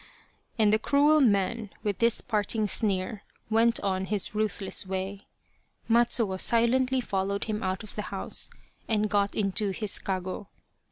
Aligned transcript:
"and 0.57 0.73
the 0.73 0.79
cruel 0.79 1.21
man, 1.21 1.69
with 1.83 1.99
this 1.99 2.21
parting 2.21 2.67
sneer, 2.67 3.21
went 3.51 3.79
on 3.81 4.05
his 4.05 4.33
ruthless 4.33 4.83
way. 4.83 5.27
Matsuo 5.87 6.39
silently 6.41 7.01
followed 7.01 7.43
him 7.43 7.61
out 7.61 7.83
of 7.83 7.93
the 7.93 8.01
house 8.09 8.49
and 8.87 9.11
got 9.11 9.35
into 9.35 9.69
his 9.69 9.99
kago. 9.99 10.47